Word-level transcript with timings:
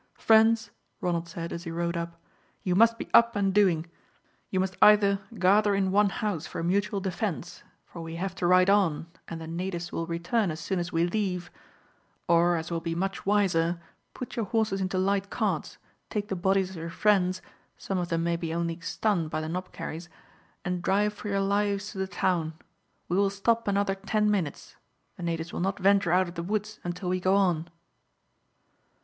"Friends," 0.15 0.71
Ronald 0.99 1.29
said, 1.29 1.53
as 1.53 1.63
he 1.63 1.69
rode 1.69 1.95
up, 1.95 2.19
"you 2.63 2.73
must 2.73 2.97
be 2.97 3.07
up 3.13 3.35
and 3.35 3.53
doing. 3.53 3.85
You 4.49 4.59
must 4.59 4.75
either 4.81 5.19
gather 5.37 5.75
in 5.75 5.91
one 5.91 6.09
house 6.09 6.47
for 6.47 6.63
mutual 6.63 6.99
defence 6.99 7.61
for 7.85 8.01
we 8.01 8.15
have 8.15 8.33
to 8.37 8.47
ride 8.47 8.67
on 8.67 9.05
and 9.27 9.39
the 9.39 9.45
natives 9.45 9.91
will 9.91 10.07
return 10.07 10.49
as 10.49 10.59
soon 10.59 10.79
as 10.79 10.91
we 10.91 11.05
leave 11.05 11.51
or 12.27 12.55
as 12.55 12.71
will 12.71 12.79
be 12.79 12.95
much 12.95 13.27
wiser, 13.27 13.79
put 14.15 14.35
your 14.35 14.45
horses 14.45 14.81
into 14.81 14.97
light 14.97 15.29
carts, 15.29 15.77
take 16.09 16.29
the 16.29 16.35
bodies 16.35 16.71
of 16.71 16.77
your 16.77 16.89
friends, 16.89 17.43
some 17.77 17.99
of 17.99 18.09
them 18.09 18.23
may 18.23 18.35
be 18.35 18.51
only 18.51 18.79
stunned 18.79 19.29
by 19.29 19.39
the 19.39 19.47
knobkerries, 19.47 20.07
and 20.65 20.81
drive 20.81 21.13
for 21.13 21.29
your 21.29 21.41
lives 21.41 21.91
to 21.91 21.99
the 21.99 22.07
town. 22.07 22.55
We 23.07 23.17
will 23.17 23.29
stop 23.29 23.67
another 23.67 23.93
ten 23.93 24.31
minutes. 24.31 24.77
The 25.17 25.21
natives 25.21 25.53
will 25.53 25.59
not 25.59 25.77
venture 25.77 26.11
out 26.11 26.27
of 26.27 26.33
the 26.33 26.41
woods 26.41 26.79
until 26.83 27.09
we 27.09 27.19
go 27.19 27.35
on." 27.35 27.69